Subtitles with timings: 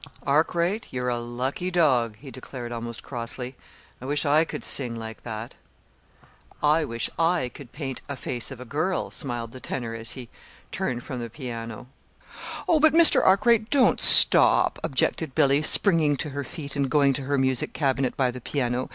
[0.25, 3.55] "Arkwright, you're a lucky dog," he declared almost crossly.
[4.01, 5.53] "I wish I could sing like that!"
[6.63, 10.27] "I wish I could paint a 'Face of a Girl,'" smiled the tenor as he
[10.71, 11.85] turned from the piano.
[12.67, 13.23] "Oh, but, Mr.
[13.23, 18.17] Arkwright, don't stop," objected Billy, springing to her feet and going to her music cabinet
[18.17, 18.89] by the piano.